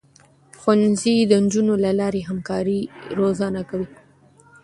ښوونځی 0.59 1.15
د 1.25 1.31
نجونو 1.43 1.73
له 1.83 1.91
لارې 1.99 2.21
همکاري 2.29 2.79
روزنه 3.19 3.61
کوي. 3.69 3.89